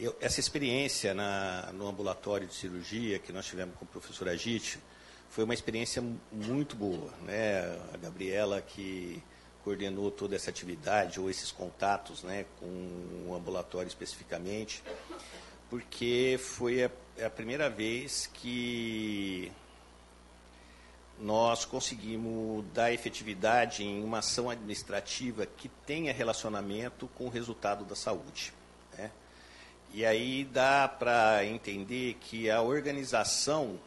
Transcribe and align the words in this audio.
eu, 0.00 0.16
essa 0.20 0.40
experiência 0.40 1.12
na, 1.12 1.70
no 1.74 1.86
ambulatório 1.86 2.46
de 2.46 2.54
cirurgia 2.54 3.18
que 3.18 3.32
nós 3.32 3.44
tivemos 3.44 3.76
com 3.76 3.84
o 3.84 3.88
professor 3.88 4.28
Agite 4.28 4.78
foi 5.28 5.44
uma 5.44 5.52
experiência 5.52 6.02
muito 6.32 6.74
boa. 6.74 7.12
Né? 7.22 7.60
A 7.92 7.96
Gabriela 7.98 8.62
que 8.62 9.22
coordenou 9.62 10.10
toda 10.10 10.34
essa 10.34 10.48
atividade 10.48 11.20
ou 11.20 11.28
esses 11.28 11.52
contatos 11.52 12.22
né, 12.22 12.46
com 12.58 13.26
o 13.28 13.34
ambulatório 13.34 13.88
especificamente, 13.88 14.82
porque 15.68 16.40
foi 16.42 16.84
a, 16.84 16.90
é 17.18 17.26
a 17.26 17.30
primeira 17.30 17.68
vez 17.68 18.26
que 18.32 19.52
nós 21.18 21.66
conseguimos 21.66 22.64
dar 22.72 22.90
efetividade 22.90 23.84
em 23.84 24.02
uma 24.02 24.20
ação 24.20 24.48
administrativa 24.48 25.44
que 25.44 25.68
tenha 25.86 26.10
relacionamento 26.10 27.06
com 27.08 27.26
o 27.26 27.28
resultado 27.28 27.84
da 27.84 27.94
saúde. 27.94 28.54
E 29.92 30.06
aí 30.06 30.44
dá 30.44 30.86
para 30.86 31.44
entender 31.44 32.14
que 32.20 32.48
a 32.48 32.62
organização 32.62 33.78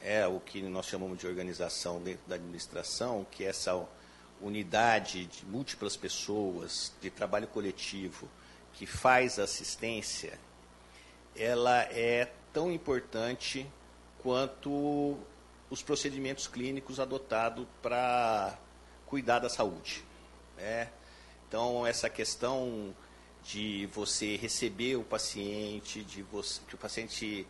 é 0.00 0.26
o 0.26 0.40
que 0.40 0.62
nós 0.62 0.86
chamamos 0.86 1.18
de 1.18 1.26
organização 1.26 2.00
dentro 2.00 2.26
da 2.26 2.36
administração, 2.36 3.26
que 3.30 3.44
é 3.44 3.48
essa 3.48 3.86
unidade 4.40 5.26
de 5.26 5.44
múltiplas 5.44 5.96
pessoas, 5.96 6.92
de 7.00 7.10
trabalho 7.10 7.46
coletivo, 7.46 8.26
que 8.72 8.86
faz 8.86 9.38
assistência, 9.38 10.38
ela 11.36 11.82
é 11.82 12.32
tão 12.52 12.72
importante 12.72 13.66
quanto 14.22 15.18
os 15.68 15.82
procedimentos 15.82 16.46
clínicos 16.46 16.98
adotados 16.98 17.66
para 17.82 18.58
cuidar 19.06 19.38
da 19.40 19.48
saúde. 19.48 20.02
Né? 20.56 20.88
Então, 21.46 21.86
essa 21.86 22.08
questão 22.08 22.94
de 23.44 23.86
você 23.86 24.36
receber 24.36 24.96
o 24.96 25.02
paciente, 25.02 26.02
de 26.02 26.22
você, 26.22 26.60
que 26.68 26.74
o 26.74 26.78
paciente 26.78 27.46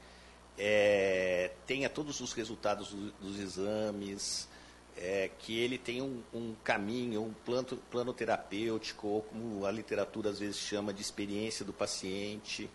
é, 0.58 1.50
tenha 1.66 1.88
todos 1.88 2.20
os 2.20 2.32
resultados 2.32 2.90
do, 2.90 3.10
dos 3.12 3.38
exames, 3.38 4.48
é, 4.96 5.30
que 5.38 5.58
ele 5.58 5.78
tenha 5.78 6.04
um, 6.04 6.22
um, 6.32 6.54
caminho, 6.62 7.22
um 7.22 7.32
plano, 7.32 7.76
plano 7.90 8.12
terapêutico, 8.12 9.08
ou 9.08 9.22
como 9.22 9.64
a 9.64 9.70
literatura 9.70 10.30
às 10.30 10.38
vezes 10.38 10.58
chama 10.58 10.92
de 10.92 11.00
experiência 11.00 11.64
do 11.64 11.72
paciente, 11.72 12.70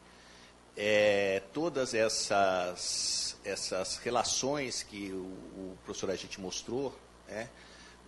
é, 0.75 1.41
todas 1.53 1.93
essas, 1.93 3.37
essas 3.45 3.97
relações 3.97 4.83
que 4.83 5.11
o, 5.11 5.23
o 5.23 5.77
professor 5.85 6.09
Agite 6.09 6.41
mostrou, 6.41 6.97
né, 7.27 7.49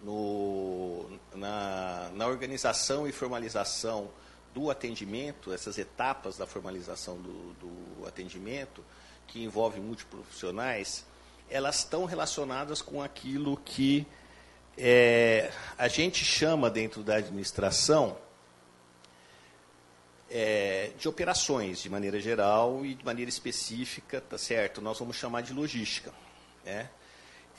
no, 0.04 1.10
na, 1.34 2.12
na 2.14 2.28
organização 2.28 3.08
e 3.08 3.12
formalização 3.12 4.10
do 4.58 4.72
atendimento, 4.72 5.54
essas 5.54 5.78
etapas 5.78 6.36
da 6.36 6.48
formalização 6.48 7.16
do, 7.18 7.54
do 7.54 8.08
atendimento, 8.08 8.84
que 9.28 9.44
envolve 9.44 9.80
multiprofissionais, 9.80 11.06
elas 11.48 11.78
estão 11.78 12.06
relacionadas 12.06 12.82
com 12.82 13.04
aquilo 13.04 13.56
que 13.58 14.08
é, 14.76 15.52
a 15.78 15.88
gente 15.88 16.26
chama 16.26 16.72
dentro 16.72 17.04
da 17.04 17.18
administração 17.18 18.18
é, 20.28 20.90
de 20.98 21.08
operações, 21.08 21.80
de 21.80 21.88
maneira 21.88 22.20
geral 22.20 22.84
e 22.84 22.96
de 22.96 23.06
maneira 23.06 23.30
específica, 23.30 24.20
tá 24.20 24.40
certo? 24.40 24.82
Nós 24.82 24.98
vamos 24.98 25.18
chamar 25.18 25.42
de 25.42 25.54
logística, 25.54 26.12
né? 26.66 26.90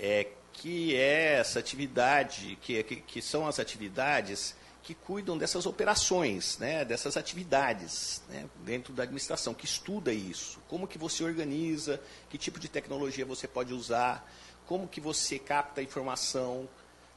É, 0.00 0.26
que 0.52 0.96
é 0.96 1.34
essa 1.34 1.60
atividade, 1.60 2.58
que, 2.60 2.82
que, 2.82 2.96
que 2.96 3.22
são 3.22 3.46
as 3.46 3.60
atividades 3.60 4.56
que 4.88 4.94
cuidam 4.94 5.36
dessas 5.36 5.66
operações, 5.66 6.56
né, 6.56 6.82
dessas 6.82 7.18
atividades 7.18 8.22
né, 8.26 8.48
dentro 8.64 8.94
da 8.94 9.02
administração, 9.02 9.52
que 9.52 9.66
estuda 9.66 10.14
isso. 10.14 10.58
Como 10.66 10.88
que 10.88 10.96
você 10.96 11.22
organiza, 11.22 12.00
que 12.30 12.38
tipo 12.38 12.58
de 12.58 12.70
tecnologia 12.70 13.26
você 13.26 13.46
pode 13.46 13.74
usar, 13.74 14.26
como 14.66 14.88
que 14.88 14.98
você 14.98 15.38
capta 15.38 15.82
a 15.82 15.84
informação, 15.84 16.66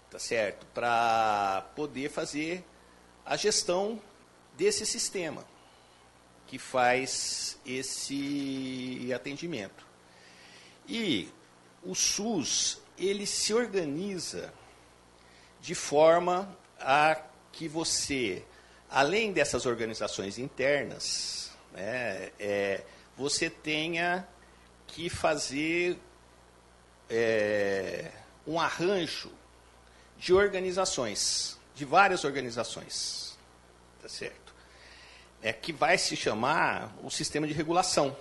tá 0.09 0.19
certo? 0.19 0.66
Para 0.73 1.66
poder 1.73 2.09
fazer 2.09 2.62
a 3.25 3.38
gestão 3.38 4.01
desse 4.57 4.85
sistema 4.85 5.45
que 6.47 6.59
faz 6.59 7.57
esse 7.66 9.09
atendimento. 9.16 9.88
E 10.90 11.29
o 11.85 11.95
SUS, 11.95 12.81
ele 12.97 13.25
se 13.25 13.53
organiza 13.53 14.53
de 15.62 15.74
forma 15.74 16.53
a 16.78 17.31
que 17.51 17.67
você, 17.67 18.44
além 18.89 19.31
dessas 19.31 19.66
organizações 19.66 20.38
internas, 20.38 21.51
né, 21.72 22.31
é, 22.39 22.84
você 23.17 23.50
tenha 23.50 24.28
que 24.88 25.09
fazer 25.09 25.97
é, 27.09 28.12
um 28.45 28.59
arranjo 28.59 29.31
de 30.17 30.34
organizações, 30.34 31.57
de 31.75 31.85
várias 31.85 32.23
organizações, 32.23 33.38
tá 34.01 34.09
certo? 34.09 34.41
é, 35.41 35.51
que 35.51 35.73
vai 35.73 35.97
se 35.97 36.16
chamar 36.16 36.95
o 37.03 37.09
sistema 37.09 37.47
de 37.47 37.53
regulação 37.53 38.16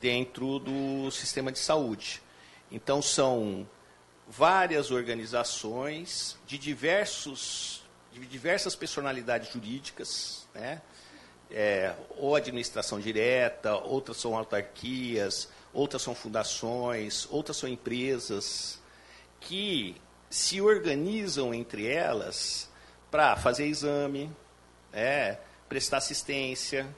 dentro 0.00 0.58
do 0.58 1.10
sistema 1.10 1.50
de 1.50 1.58
saúde. 1.58 2.22
Então, 2.70 3.00
são 3.00 3.68
várias 4.28 4.90
organizações 4.90 6.36
de, 6.46 6.58
diversos, 6.58 7.81
de 8.12 8.26
diversas 8.26 8.76
personalidades 8.76 9.52
jurídicas, 9.52 10.46
né? 10.54 10.80
É, 11.50 11.94
ou 12.16 12.34
administração 12.34 12.98
direta, 12.98 13.74
outras 13.76 14.16
são 14.16 14.36
autarquias, 14.36 15.50
outras 15.72 16.00
são 16.00 16.14
fundações, 16.14 17.26
outras 17.30 17.58
são 17.58 17.68
empresas, 17.68 18.80
que 19.38 20.00
se 20.30 20.60
organizam 20.62 21.52
entre 21.52 21.86
elas 21.86 22.70
para 23.10 23.36
fazer 23.36 23.66
exame, 23.66 24.34
é, 24.92 25.36
prestar 25.68 25.98
assistência, 25.98 26.88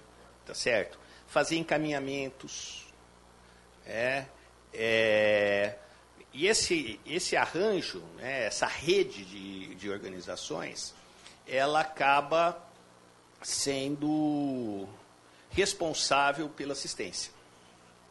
tá 0.46 0.54
certo? 0.54 1.00
Fazer 1.26 1.56
encaminhamentos, 1.56 2.86
é, 3.84 4.26
é, 4.72 5.74
e 6.32 6.46
esse, 6.46 7.00
esse 7.06 7.36
arranjo, 7.36 8.02
né, 8.16 8.46
essa 8.46 8.66
rede 8.66 9.24
de, 9.24 9.74
de 9.74 9.90
organizações, 9.90 10.94
ela 11.46 11.80
acaba 11.80 12.60
sendo 13.42 14.86
responsável 15.50 16.48
pela 16.48 16.72
assistência, 16.72 17.32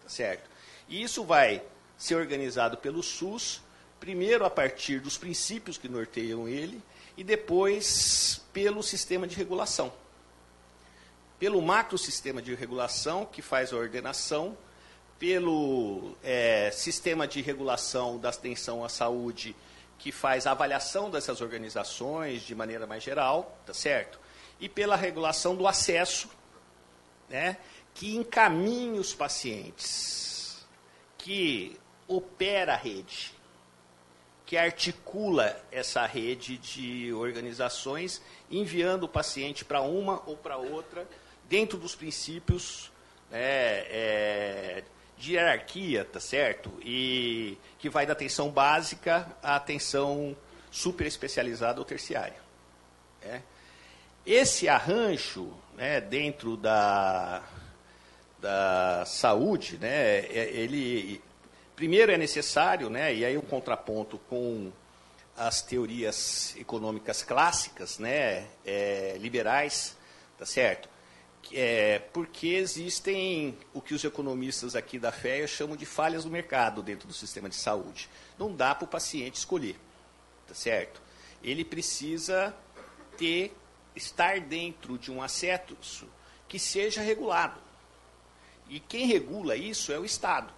tá 0.01 0.09
certo? 0.09 0.49
E 0.88 1.01
isso 1.01 1.23
vai 1.23 1.61
ser 1.97 2.16
organizado 2.16 2.77
pelo 2.77 3.01
SUS, 3.01 3.61
primeiro 3.99 4.45
a 4.45 4.49
partir 4.49 4.99
dos 4.99 5.17
princípios 5.17 5.77
que 5.77 5.89
norteiam 5.89 6.47
ele, 6.47 6.81
e 7.17 7.23
depois 7.23 8.41
pelo 8.53 8.83
sistema 8.83 9.27
de 9.27 9.35
regulação 9.35 9.91
pelo 11.44 11.61
macro 11.61 11.97
sistema 11.97 12.41
de 12.41 12.55
regulação, 12.55 13.25
que 13.25 13.41
faz 13.41 13.73
a 13.73 13.75
ordenação, 13.75 14.57
pelo 15.19 16.15
é, 16.23 16.71
sistema 16.71 17.27
de 17.27 17.41
regulação 17.41 18.17
da 18.17 18.29
atenção 18.29 18.81
à 18.81 18.88
saúde, 18.88 19.53
que 20.03 20.12
faz 20.12 20.46
a 20.46 20.52
avaliação 20.52 21.09
dessas 21.09 21.40
organizações 21.40 22.41
de 22.41 22.53
maneira 22.53 22.86
mais 22.86 23.02
geral, 23.02 23.58
tá 23.66 23.74
certo? 23.74 24.19
E 24.59 24.68
pela 24.68 24.97
regulação 24.97 25.56
do 25.56 25.66
acesso, 25.66 26.30
né, 27.30 27.56
que 27.94 28.13
encaminha 28.13 29.00
os 29.00 29.13
pacientes, 29.13 30.68
que 31.18 31.80
opera 32.06 32.74
a 32.74 32.75
rede, 32.75 33.34
que 34.46 34.58
articula 34.58 35.58
essa 35.72 36.06
rede 36.06 36.58
de 36.58 37.13
organizações, 37.13 38.22
enviando 38.52 39.03
o 39.03 39.08
paciente 39.08 39.63
para 39.63 39.80
uma 39.80 40.22
ou 40.25 40.36
para 40.36 40.58
outra 40.58 41.08
dentro 41.47 41.78
dos 41.78 41.96
princípios 41.96 42.92
é, 43.31 43.88
é, 43.89 44.83
de 45.24 45.36
hierarquia, 45.36 46.04
tá 46.04 46.20
certo? 46.20 46.70
E 46.84 47.58
que 47.80 47.90
vai 47.90 48.06
da 48.06 48.12
atenção 48.12 48.50
básica 48.50 49.25
à 49.42 49.56
atenção 49.56 50.36
super 50.70 51.08
especializada 51.08 51.80
ou 51.80 51.86
terciária. 51.86 52.36
É. 53.22 53.40
Esse 54.25 54.68
arranjo 54.68 55.54
né, 55.78 56.02
dentro 56.02 56.58
da, 56.58 57.42
da 58.42 59.06
saúde, 59.06 59.78
né, 59.78 60.20
é, 60.25 60.50
ele 60.56 61.22
primeiro 61.74 62.12
é 62.12 62.18
necessário, 62.18 62.90
né, 62.90 63.16
e 63.16 63.24
aí 63.24 63.38
o 63.38 63.40
um 63.40 63.46
contraponto 63.46 64.20
com 64.30 64.74
as 65.38 65.62
teorias 65.62 66.54
econômicas 66.58 67.24
clássicas, 67.24 67.98
né, 67.98 68.46
é, 68.66 69.16
liberais, 69.20 69.96
tá 70.38 70.46
certo? 70.46 70.90
É, 71.51 72.00
porque 72.13 72.48
existem 72.48 73.57
o 73.74 73.81
que 73.81 73.94
os 73.94 74.04
economistas 74.04 74.75
aqui 74.75 74.98
da 74.98 75.12
FEA 75.12 75.48
chamam 75.48 75.75
de 75.75 75.86
falhas 75.86 76.24
do 76.24 76.30
mercado 76.30 76.81
dentro 76.81 77.07
do 77.07 77.13
sistema 77.13 77.50
de 77.50 77.56
saúde. 77.56 78.10
Não 78.38 78.56
dá 78.56 78.74
para 78.74 78.86
o 78.86 78.88
paciente 78.88 79.36
escolher, 79.36 79.75
tá 80.48 80.54
certo? 80.54 81.01
Ele 81.44 81.66
precisa 81.66 82.56
ter, 83.18 83.54
estar 83.95 84.40
dentro 84.40 84.98
de 84.98 85.12
um 85.12 85.22
acesso 85.22 86.07
que 86.48 86.57
seja 86.57 87.01
regulado. 87.01 87.60
E 88.69 88.80
quem 88.80 89.06
regula 89.06 89.56
isso 89.56 89.92
é 89.92 90.00
o 90.00 90.06
Estado. 90.06 90.54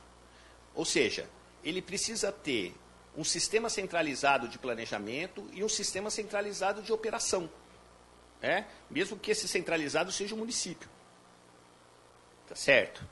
Ou 0.74 0.86
seja, 0.86 1.28
ele 1.64 1.82
precisa 1.82 2.32
ter 2.32 2.76
um 3.18 3.24
sistema 3.24 3.70
centralizado 3.70 4.48
de 4.48 4.60
planejamento 4.60 5.50
e 5.54 5.64
um 5.64 5.70
sistema 5.70 6.10
centralizado 6.10 6.82
de 6.82 6.92
operação. 6.92 7.50
É? 8.42 8.64
Mesmo 8.90 9.18
que 9.18 9.32
esse 9.32 9.48
centralizado 9.48 10.12
seja 10.12 10.36
o 10.36 10.38
município. 10.38 10.88
Tá 12.48 12.56
certo? 12.56 13.04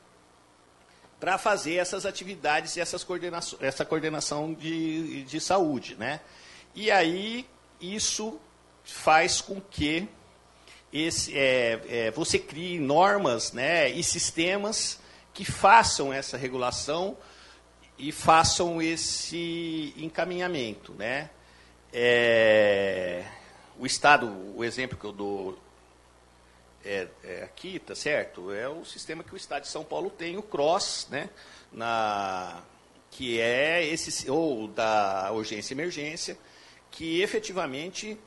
Para 1.20 1.38
fazer 1.38 1.75
essas 1.75 2.06
atividades 2.06 2.75
e 2.75 2.81
essas 2.81 3.06
essa 3.62 3.86
coordenação 3.86 4.54
de, 4.54 5.24
de 5.24 5.40
saúde. 5.40 5.96
Né? 5.96 6.20
E 6.75 6.92
aí, 6.92 7.48
isso 7.80 8.40
faz 8.84 9.42
com 9.42 9.60
que 9.60 10.08
esse, 10.92 11.36
é, 11.38 11.81
é, 11.88 12.12
você 12.12 12.38
crie 12.38 12.80
normas 12.80 13.52
né, 13.52 13.90
e 13.90 14.04
sistemas 14.04 15.00
que 15.34 15.44
façam 15.44 16.14
essa 16.14 16.38
regulação 16.38 17.18
e 17.98 18.12
façam 18.12 18.81
esse 18.81 19.94
encaminhamento. 19.98 20.94
Né? 20.94 21.30
É, 21.92 23.26
o 23.78 23.86
Estado, 23.86 24.28
o 24.56 24.64
exemplo 24.64 24.98
que 24.98 25.06
eu 25.06 25.12
dou 25.12 25.58
é, 26.84 27.08
é, 27.24 27.44
aqui, 27.44 27.80
tá 27.80 27.96
certo? 27.96 28.52
É 28.52 28.68
o 28.68 28.84
sistema 28.86 29.24
que 29.24 29.34
o 29.34 29.38
Estado 29.38 29.64
de 29.64 29.70
São 29.70 29.84
Paulo 29.84 30.10
tem, 30.10 30.38
o 30.38 30.44
CROSS, 30.44 31.08
né? 31.10 31.30
Na, 31.72 32.62
que 33.10 33.40
é 33.40 33.86
esse, 33.86 34.30
ou 34.30 34.68
da 34.68 35.31
urgência 35.31 35.74
e 35.74 35.75
emergência, 35.75 36.38
que 36.92 37.22
efetivamente, 37.22 38.18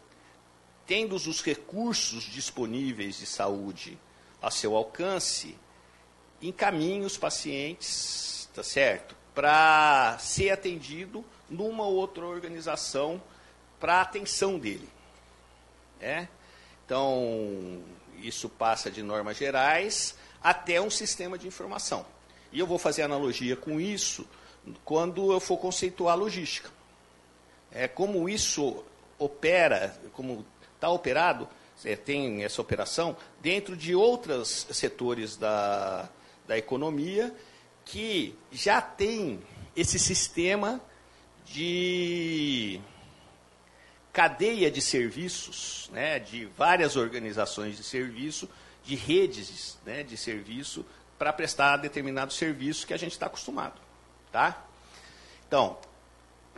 tendo 0.86 1.14
os 1.14 1.42
recursos 1.42 2.24
disponíveis 2.24 3.18
de 3.18 3.26
saúde 3.26 3.98
a 4.40 4.50
seu 4.50 4.76
alcance, 4.76 5.56
encaminha 6.40 7.06
os 7.06 7.16
pacientes, 7.16 8.48
tá 8.54 8.62
certo? 8.62 9.16
Para 9.34 10.16
ser 10.18 10.50
atendido 10.50 11.24
numa 11.48 11.84
outra 11.84 12.24
organização 12.24 13.22
para 13.78 13.96
a 13.96 14.00
atenção 14.02 14.58
dele. 14.58 14.88
É? 16.00 16.28
Então, 16.84 17.82
isso 18.18 18.48
passa 18.48 18.90
de 18.90 19.02
normas 19.02 19.36
gerais 19.36 20.16
até 20.42 20.80
um 20.80 20.90
sistema 20.90 21.36
de 21.38 21.46
informação. 21.46 22.06
E 22.52 22.58
eu 22.58 22.66
vou 22.66 22.78
fazer 22.78 23.02
analogia 23.02 23.56
com 23.56 23.80
isso 23.80 24.26
quando 24.84 25.32
eu 25.32 25.40
for 25.40 25.58
conceituar 25.58 26.12
a 26.12 26.16
logística. 26.16 26.70
É, 27.72 27.88
como 27.88 28.28
isso 28.28 28.84
opera, 29.18 29.98
como 30.12 30.44
está 30.74 30.88
operado, 30.88 31.48
é, 31.84 31.96
tem 31.96 32.44
essa 32.44 32.60
operação 32.60 33.16
dentro 33.40 33.76
de 33.76 33.94
outros 33.94 34.66
setores 34.70 35.36
da, 35.36 36.08
da 36.46 36.56
economia 36.56 37.34
que 37.84 38.34
já 38.50 38.80
tem 38.80 39.40
esse 39.74 39.98
sistema 39.98 40.80
de 41.44 42.80
cadeia 44.16 44.70
de 44.70 44.80
serviços, 44.80 45.90
né, 45.92 46.18
de 46.18 46.46
várias 46.56 46.96
organizações 46.96 47.76
de 47.76 47.84
serviço, 47.84 48.48
de 48.82 48.94
redes 48.94 49.76
né, 49.84 50.02
de 50.02 50.16
serviço, 50.16 50.86
para 51.18 51.30
prestar 51.34 51.76
determinado 51.76 52.32
serviço 52.32 52.86
que 52.86 52.94
a 52.94 52.96
gente 52.96 53.12
está 53.12 53.26
acostumado. 53.26 53.78
Tá? 54.32 54.64
Então, 55.46 55.76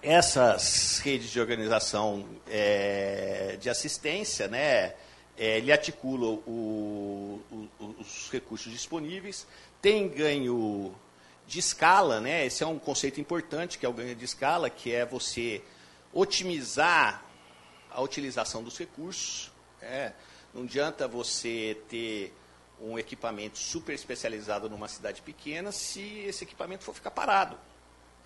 essas 0.01 1.01
redes 1.01 1.31
de 1.31 1.41
organização 1.41 2.29
é, 2.49 3.59
de 3.61 3.69
assistência, 3.69 4.47
né, 4.47 4.95
é, 5.37 5.59
ele 5.59 5.73
articula 5.73 6.27
o, 6.29 7.43
o, 7.51 7.69
os 7.99 8.31
recursos 8.31 8.73
disponíveis, 8.73 9.49
tem 9.83 10.09
ganho 10.09 10.95
de 11.45 11.59
escala, 11.59 12.21
né, 12.21 12.47
esse 12.47 12.63
é 12.63 12.67
um 12.69 12.79
conceito 12.79 13.21
importante, 13.21 13.79
que 13.79 13.85
é 13.85 13.89
o 13.89 13.93
ganho 13.93 14.15
de 14.15 14.25
escala, 14.25 14.71
que 14.71 14.95
é 14.95 15.05
você 15.05 15.61
otimizar 16.13 17.27
a 17.91 18.01
utilização 18.01 18.63
dos 18.63 18.79
recursos. 18.79 19.51
É, 19.81 20.13
não 20.53 20.63
adianta 20.63 21.07
você 21.07 21.81
ter 21.89 22.35
um 22.81 22.99
equipamento 22.99 23.59
super 23.59 23.95
especializado 23.95 24.69
numa 24.69 24.89
cidade 24.89 25.21
pequena 25.23 25.73
se 25.73 26.21
esse 26.21 26.45
equipamento 26.45 26.85
for 26.85 26.95
ficar 26.95 27.11
parado. 27.11 27.59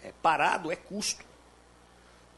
É, 0.03 0.12
parado 0.23 0.70
é 0.70 0.76
custo. 0.76 1.25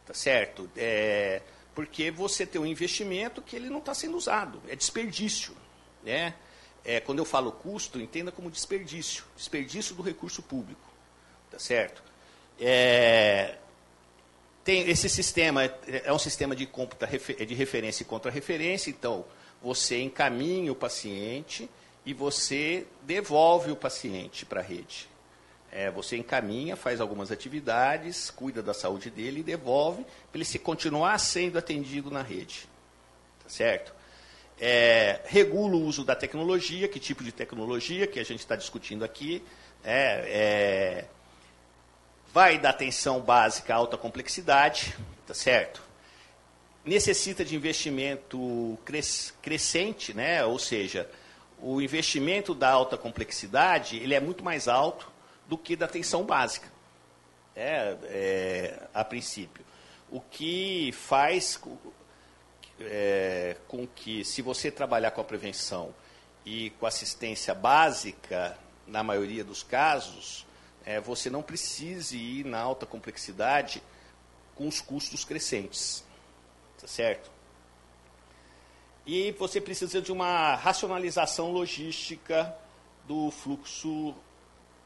Tá 0.06 0.14
certo? 0.14 0.70
É, 0.76 1.40
porque 1.74 2.10
você 2.10 2.46
tem 2.46 2.60
um 2.60 2.66
investimento 2.66 3.42
que 3.42 3.56
ele 3.56 3.68
não 3.68 3.78
está 3.78 3.94
sendo 3.94 4.16
usado. 4.16 4.62
É 4.68 4.76
desperdício. 4.76 5.56
Né? 6.02 6.34
É, 6.84 7.00
quando 7.00 7.18
eu 7.18 7.24
falo 7.24 7.50
custo, 7.50 7.98
entenda 8.00 8.30
como 8.30 8.50
desperdício. 8.50 9.24
Desperdício 9.36 9.94
do 9.94 10.02
recurso 10.02 10.42
público. 10.42 10.92
Tá 11.50 11.58
certo? 11.58 12.02
É, 12.60 13.58
tem 14.64 14.88
esse 14.88 15.08
sistema 15.08 15.62
é 15.62 16.12
um 16.12 16.18
sistema 16.18 16.56
de 16.56 16.64
computa 16.66 17.06
de 17.06 17.54
referência 17.54 18.02
e 18.02 18.06
contra-referência, 18.06 18.90
então 18.90 19.26
você 19.62 20.00
encaminha 20.00 20.72
o 20.72 20.74
paciente 20.74 21.68
e 22.04 22.14
você 22.14 22.86
devolve 23.02 23.70
o 23.70 23.76
paciente 23.76 24.46
para 24.46 24.60
a 24.60 24.62
rede. 24.62 25.08
É, 25.70 25.90
você 25.90 26.16
encaminha, 26.16 26.76
faz 26.76 27.00
algumas 27.00 27.30
atividades, 27.32 28.30
cuida 28.30 28.62
da 28.62 28.72
saúde 28.72 29.10
dele 29.10 29.40
e 29.40 29.42
devolve 29.42 30.04
para 30.30 30.38
ele 30.38 30.44
se 30.44 30.58
continuar 30.58 31.18
sendo 31.18 31.58
atendido 31.58 32.10
na 32.10 32.22
rede. 32.22 32.68
Tá 33.42 33.50
certo? 33.50 33.92
É, 34.58 35.20
regula 35.24 35.74
o 35.74 35.82
uso 35.82 36.04
da 36.04 36.14
tecnologia, 36.14 36.86
que 36.86 37.00
tipo 37.00 37.24
de 37.24 37.32
tecnologia 37.32 38.06
que 38.06 38.20
a 38.20 38.24
gente 38.24 38.40
está 38.40 38.54
discutindo 38.54 39.04
aqui. 39.04 39.42
É, 39.82 41.04
é 41.04 41.04
vai 42.34 42.58
da 42.58 42.70
atenção 42.70 43.20
básica 43.20 43.72
à 43.72 43.76
alta 43.76 43.96
complexidade, 43.96 44.96
tá 45.24 45.32
certo? 45.32 45.80
Necessita 46.84 47.44
de 47.44 47.54
investimento 47.54 48.76
cres 48.84 49.32
crescente, 49.40 50.12
né? 50.12 50.44
Ou 50.44 50.58
seja, 50.58 51.08
o 51.60 51.80
investimento 51.80 52.52
da 52.52 52.68
alta 52.68 52.98
complexidade 52.98 53.98
ele 53.98 54.14
é 54.14 54.20
muito 54.20 54.42
mais 54.42 54.66
alto 54.66 55.12
do 55.46 55.56
que 55.56 55.76
da 55.76 55.86
atenção 55.86 56.24
básica, 56.24 56.66
é, 57.54 57.96
é 58.02 58.80
a 58.92 59.04
princípio. 59.04 59.64
O 60.10 60.20
que 60.20 60.90
faz 60.90 61.60
é, 62.80 63.56
com 63.68 63.86
que, 63.86 64.24
se 64.24 64.42
você 64.42 64.72
trabalhar 64.72 65.12
com 65.12 65.20
a 65.20 65.24
prevenção 65.24 65.94
e 66.44 66.70
com 66.80 66.86
assistência 66.86 67.54
básica, 67.54 68.58
na 68.88 69.04
maioria 69.04 69.44
dos 69.44 69.62
casos, 69.62 70.43
é, 70.84 71.00
você 71.00 71.30
não 71.30 71.42
precise 71.42 72.16
ir 72.16 72.44
na 72.44 72.60
alta 72.60 72.86
complexidade 72.86 73.82
com 74.54 74.68
os 74.68 74.80
custos 74.80 75.24
crescentes. 75.24 76.04
Tá 76.80 76.86
certo? 76.86 77.30
E 79.06 79.32
você 79.32 79.60
precisa 79.60 80.00
de 80.00 80.12
uma 80.12 80.54
racionalização 80.54 81.50
logística 81.50 82.54
do 83.06 83.30
fluxo, 83.30 84.14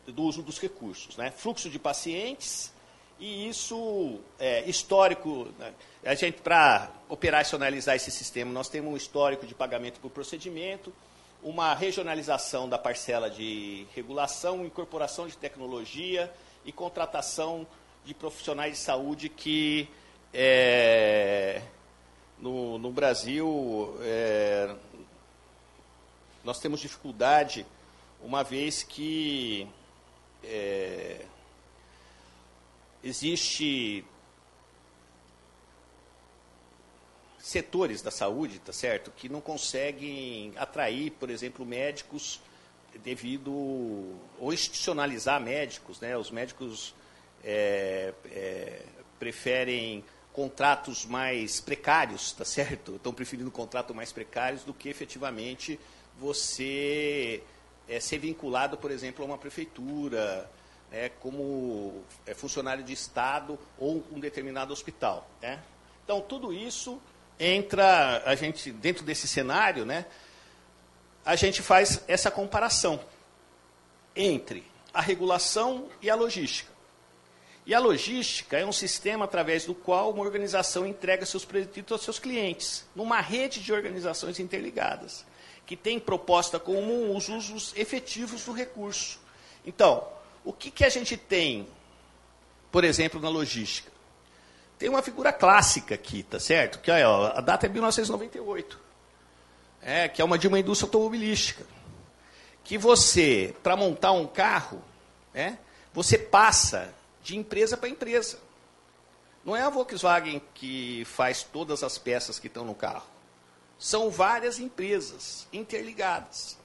do 0.07 0.23
uso 0.23 0.43
dos 0.43 0.59
recursos. 0.59 1.17
Né? 1.17 1.31
Fluxo 1.31 1.71
de 1.71 1.79
pacientes, 1.79 2.73
e 3.19 3.49
isso 3.49 4.21
é 4.39 4.69
histórico. 4.69 5.49
Né? 5.59 5.73
A 6.05 6.15
gente, 6.15 6.41
para 6.41 6.91
operacionalizar 7.09 7.97
esse 7.97 8.11
sistema, 8.11 8.53
nós 8.53 8.69
temos 8.69 8.93
um 8.93 8.97
histórico 8.97 9.47
de 9.47 9.55
pagamento 9.55 10.01
por 10.01 10.11
procedimento, 10.11 10.93
uma 11.43 11.75
regionalização 11.75 12.69
da 12.69 12.79
parcela 12.79 13.31
de 13.31 13.87
regulação, 13.95 14.65
incorporação 14.65 15.27
de 15.27 15.37
tecnologia 15.37 16.33
e 16.65 16.73
contratação 16.73 17.67
de 18.05 18.13
profissionais 18.15 18.73
de 18.73 18.79
saúde 18.79 19.29
que 19.29 19.89
é, 20.33 21.63
no, 22.39 22.79
no, 22.79 22.91
Brasil 22.91 23.97
é, 24.01 24.75
nós 26.45 26.59
temos 26.59 26.81
dificuldade, 26.81 27.67
uma 28.23 28.43
vez 28.43 28.83
que 28.83 29.67
é, 30.43 31.25
existe 33.03 34.05
setores 37.49 38.03
da 38.03 38.11
saúde, 38.11 38.59
tá 38.59 38.75
certo, 38.75 39.11
que 39.11 39.27
não 39.27 39.41
conseguem 39.41 40.53
atrair, 40.55 41.13
por 41.13 41.31
exemplo, 41.31 41.65
médicos 41.65 42.41
devido 43.03 43.51
ou 44.39 44.53
institucionalizar 44.53 45.41
médicos, 45.41 45.99
né? 45.99 46.15
Os 46.15 46.31
médicos 46.31 46.95
é, 47.43 48.13
é, 48.31 48.83
preferem 49.19 50.05
contratos 50.31 51.07
mais 51.07 51.59
precários, 51.59 52.33
tá 52.33 52.45
certo? 52.45 52.97
Estão 52.97 53.15
preferindo 53.15 53.51
contratos 53.51 53.97
mais 53.97 54.13
precários 54.13 54.63
do 54.63 54.75
que 54.75 54.91
efetivamente 54.91 55.81
você 56.21 57.43
é, 57.89 57.99
ser 57.99 58.19
vinculado, 58.19 58.77
por 58.77 58.91
exemplo, 58.91 59.25
a 59.25 59.27
uma 59.27 59.39
prefeitura, 59.39 60.51
né, 60.91 61.09
como 61.21 62.03
é, 62.27 62.35
funcionário 62.35 62.85
de 62.85 62.93
Estado 62.93 63.59
ou 63.79 64.05
um 64.13 64.21
determinado 64.21 64.71
hospital. 64.71 65.27
Né? 65.41 65.63
Então, 66.05 66.21
tudo 66.21 66.53
isso 66.53 67.01
entra 67.39 68.23
a 68.25 68.35
gente 68.35 68.71
dentro 68.73 69.05
desse 69.05 69.29
cenário, 69.29 69.85
né? 69.85 70.07
a 71.29 71.37
gente 71.37 71.61
faz 71.61 72.03
essa 72.09 72.31
comparação 72.31 72.99
entre 74.17 74.65
a 74.95 75.03
regulação 75.03 75.91
e 76.01 76.09
a 76.09 76.15
logística. 76.15 76.73
E 77.67 77.75
a 77.75 77.79
logística 77.79 78.57
é 78.57 78.65
um 78.65 78.73
sistema 78.73 79.27
através 79.27 79.67
do 79.67 79.75
qual 79.75 80.11
uma 80.11 80.23
organização 80.23 80.87
entrega 80.87 81.27
seus 81.27 81.45
produtos 81.45 81.93
aos 81.93 82.03
seus 82.03 82.19
clientes, 82.19 82.87
numa 82.97 83.21
rede 83.21 83.61
de 83.61 83.75
organizações 83.75 84.41
interligadas, 84.41 85.23
que 85.67 85.77
tem 85.77 86.01
proposta 86.01 86.59
comum 86.59 87.15
os 87.15 87.29
usos 87.29 87.75
efetivos 87.77 88.47
do 88.47 88.53
recurso. 88.53 89.21
Então, 89.67 90.09
o 90.43 90.51
que, 90.51 90.71
que 90.71 90.83
a 90.83 90.89
gente 90.89 91.15
tem, 91.15 91.69
por 92.73 92.85
exemplo, 92.85 93.21
na 93.21 93.29
logística? 93.29 93.93
Tem 94.79 94.89
uma 94.89 95.03
figura 95.03 95.33
clássica 95.33 95.95
aqui, 95.95 96.23
tá 96.23 96.39
certo? 96.39 96.79
Que 96.79 96.91
ó, 96.91 97.33
a 97.35 97.41
data 97.41 97.67
é 97.67 97.69
1998. 97.69 98.79
É, 99.83 100.09
que 100.09 100.23
é 100.23 100.25
uma 100.25 100.39
de 100.39 100.47
uma 100.47 100.59
indústria 100.59 100.87
automobilística. 100.87 101.67
Que 102.63 102.79
você, 102.79 103.55
para 103.63 103.77
montar 103.77 104.13
um 104.13 104.27
carro, 104.27 104.83
é, 105.35 105.55
você 105.93 106.17
passa 106.17 106.95
de 107.23 107.37
empresa 107.37 107.77
para 107.77 107.89
empresa. 107.89 108.39
Não 109.45 109.57
é 109.57 109.63
a 109.63 109.71
Volkswagen 109.71 110.41
que 110.55 111.05
faz 111.07 111.43
todas 111.43 111.83
as 111.83 111.99
peças 111.99 112.39
que 112.39 112.47
estão 112.47 112.65
no 112.65 112.75
carro. 112.75 113.07
São 113.79 114.11
várias 114.11 114.59
empresas 114.59 115.47
interligadas. 115.53 116.59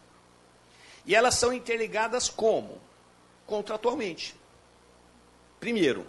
E 1.06 1.16
elas 1.16 1.36
são 1.36 1.54
interligadas 1.54 2.30
como? 2.30 2.80
Contratualmente. 3.48 4.36
Primeiro. 5.60 6.06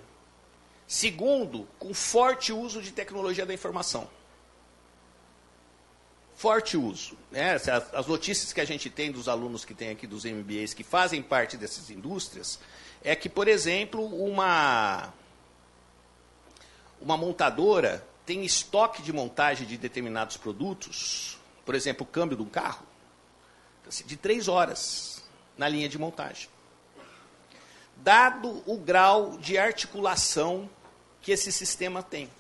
Segundo, 0.87 1.67
com 1.79 1.95
forte 1.95 2.53
uso 2.53 2.83
de 2.83 2.93
tecnologia 2.93 3.47
da 3.47 3.55
informação. 3.55 4.09
Forte 6.35 6.77
uso. 6.77 7.17
Né? 7.31 7.55
As 7.93 8.07
notícias 8.07 8.53
que 8.53 8.61
a 8.61 8.65
gente 8.65 8.91
tem 8.91 9.11
dos 9.11 9.29
alunos 9.29 9.65
que 9.65 9.75
tem 9.75 9.91
aqui 9.91 10.07
dos 10.07 10.25
MBAs 10.25 10.75
que 10.75 10.83
fazem 10.85 11.23
parte 11.23 11.57
dessas 11.57 11.91
indústrias, 11.91 12.59
é 13.03 13.15
que, 13.15 13.29
por 13.29 13.49
exemplo, 13.49 14.05
uma, 14.05 15.13
uma 17.01 17.17
montadora 17.17 18.07
tem 18.27 18.45
estoque 18.45 19.03
de 19.03 19.13
montagem 19.13 19.67
de 19.67 19.77
determinados 19.77 20.37
produtos, 20.37 21.39
por 21.65 21.75
exemplo, 21.75 22.05
o 22.05 22.07
câmbio 22.07 22.37
de 22.37 22.43
um 22.43 22.49
carro, 22.49 22.87
de 24.07 24.17
três 24.17 24.49
horas 24.49 25.23
na 25.57 25.69
linha 25.69 25.89
de 25.89 25.99
montagem. 25.99 26.49
Dado 28.05 28.63
o 28.67 28.77
grau 28.77 29.39
de 29.39 29.57
articulação 29.57 30.69
que 31.23 31.33
esse 31.33 31.51
sistema 31.51 32.03
tem. 32.03 32.31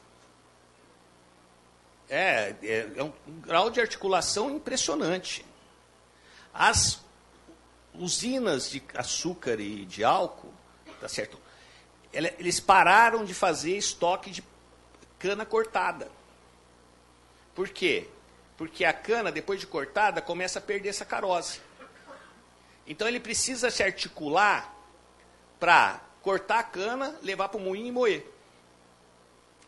É, 2.06 2.54
é, 2.62 2.92
é 2.96 3.02
um, 3.02 3.10
um 3.26 3.40
grau 3.40 3.70
de 3.70 3.80
articulação 3.80 4.50
impressionante. 4.50 5.42
As 6.52 7.00
usinas 7.94 8.70
de 8.70 8.82
açúcar 8.94 9.58
e 9.58 9.86
de 9.86 10.04
álcool, 10.04 10.52
tá 11.00 11.08
certo? 11.08 11.40
Eles 12.12 12.60
pararam 12.60 13.24
de 13.24 13.32
fazer 13.32 13.74
estoque 13.74 14.30
de 14.30 14.44
cana 15.18 15.46
cortada. 15.46 16.10
Por 17.54 17.70
quê? 17.70 18.06
Porque 18.58 18.84
a 18.84 18.92
cana, 18.92 19.32
depois 19.32 19.60
de 19.60 19.66
cortada, 19.66 20.20
começa 20.20 20.58
a 20.58 20.62
perder 20.62 20.92
sacarose. 20.92 21.58
Então 22.86 23.08
ele 23.08 23.18
precisa 23.18 23.70
se 23.70 23.82
articular 23.82 24.73
para 25.58 26.00
cortar 26.22 26.58
a 26.58 26.62
cana, 26.62 27.18
levar 27.22 27.48
para 27.48 27.58
o 27.58 27.60
moinho 27.60 27.86
e 27.86 27.92
moer. 27.92 28.26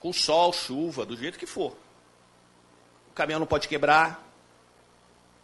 Com 0.01 0.13
sol, 0.13 0.53
chuva, 0.53 1.05
do 1.05 1.17
jeito 1.17 1.39
que 1.39 1.47
for. 1.47 1.77
O 3.11 3.13
caminhão 3.15 3.41
não 3.41 3.47
pode 3.47 3.69
quebrar. 3.69 4.25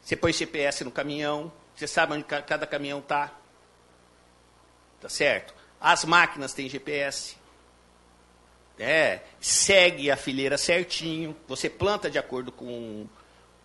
Você 0.03 0.17
põe 0.17 0.33
GPS 0.33 0.83
no 0.85 0.91
caminhão, 0.91 1.53
você 1.77 1.87
sabe 1.87 2.15
onde 2.15 2.25
cada 2.25 2.67
caminhão 2.67 2.99
está. 2.99 3.33
Tá 5.01 5.09
certo? 5.09 5.55
As 5.81 6.05
máquinas 6.05 6.53
têm 6.53 6.69
GPS. 6.69 7.37
É, 8.79 9.21
segue 9.41 10.11
a 10.11 10.17
fileira 10.17 10.59
certinho. 10.59 11.37
Você 11.47 11.69
planta 11.69 12.11
de 12.11 12.19
acordo 12.19 12.51
com 12.51 13.07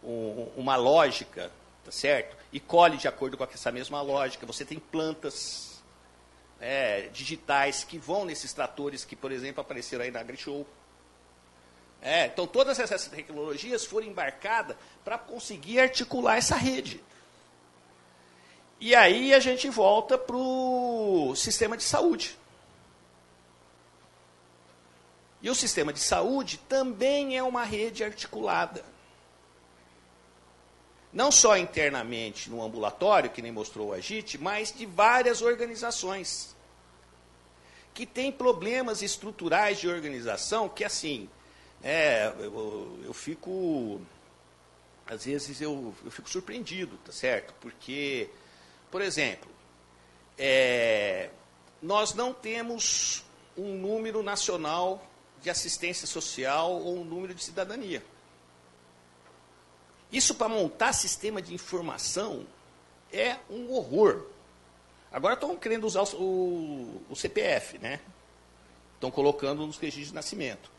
um, 0.03 0.51
uma 0.55 0.75
lógica, 0.75 1.51
tá 1.83 1.91
certo? 1.91 2.35
E 2.51 2.59
colhe 2.59 2.97
de 2.97 3.07
acordo 3.07 3.37
com 3.37 3.43
essa 3.43 3.71
mesma 3.71 4.01
lógica. 4.01 4.45
Você 4.45 4.63
tem 4.65 4.79
plantas 4.79 5.76
é, 6.59 7.09
digitais 7.13 7.83
que 7.83 7.97
vão 7.97 8.25
nesses 8.25 8.53
tratores 8.53 9.05
que, 9.05 9.15
por 9.15 9.31
exemplo, 9.31 9.61
apareceram 9.61 10.03
aí 10.03 10.11
na 10.11 10.19
AgriShow. 10.19 10.65
É, 12.01 12.27
então, 12.27 12.45
todas 12.45 12.79
essas 12.79 13.07
tecnologias 13.07 13.85
foram 13.85 14.07
embarcadas 14.07 14.77
para 15.03 15.17
conseguir 15.17 15.79
articular 15.79 16.37
essa 16.37 16.55
rede. 16.55 17.03
E 18.79 18.93
aí 18.93 19.33
a 19.33 19.39
gente 19.39 19.69
volta 19.69 20.17
para 20.17 20.35
o 20.35 21.33
sistema 21.35 21.75
de 21.75 21.83
saúde. 21.83 22.37
E 25.41 25.49
o 25.49 25.55
sistema 25.55 25.91
de 25.91 25.99
saúde 25.99 26.57
também 26.69 27.37
é 27.37 27.43
uma 27.43 27.63
rede 27.63 28.03
articulada. 28.03 28.83
Não 31.17 31.31
só 31.31 31.57
internamente 31.57 32.47
no 32.47 32.63
ambulatório, 32.63 33.31
que 33.31 33.41
nem 33.41 33.51
mostrou 33.51 33.87
o 33.87 33.93
Agite, 33.93 34.37
mas 34.37 34.71
de 34.71 34.85
várias 34.85 35.41
organizações. 35.41 36.55
Que 37.91 38.05
têm 38.05 38.31
problemas 38.31 39.01
estruturais 39.01 39.79
de 39.79 39.87
organização 39.87 40.69
que, 40.69 40.83
assim, 40.83 41.27
é, 41.81 42.31
eu, 42.37 42.99
eu 43.03 43.13
fico. 43.13 43.99
Às 45.07 45.25
vezes 45.25 45.59
eu, 45.59 45.95
eu 46.05 46.11
fico 46.11 46.29
surpreendido, 46.29 46.95
tá 47.03 47.11
certo? 47.11 47.51
Porque 47.61 48.29
por 48.89 49.01
exemplo, 49.01 49.49
é, 50.37 51.29
nós 51.81 52.13
não 52.13 52.33
temos 52.33 53.23
um 53.57 53.73
número 53.77 54.23
nacional 54.23 55.05
de 55.41 55.49
assistência 55.49 56.07
social 56.07 56.71
ou 56.71 56.99
um 56.99 57.03
número 57.03 57.33
de 57.33 57.43
cidadania. 57.43 58.03
Isso 60.11 60.35
para 60.35 60.47
montar 60.47 60.93
sistema 60.93 61.41
de 61.41 61.53
informação 61.53 62.45
é 63.11 63.37
um 63.49 63.71
horror. 63.71 64.25
Agora 65.11 65.33
estão 65.33 65.55
querendo 65.55 65.85
usar 65.85 66.03
o, 66.03 66.21
o, 66.21 67.01
o 67.09 67.15
CPF, 67.15 67.77
né? 67.79 67.99
Estão 68.95 69.11
colocando 69.11 69.65
nos 69.65 69.77
registros 69.77 70.09
de 70.09 70.15
nascimento. 70.15 70.71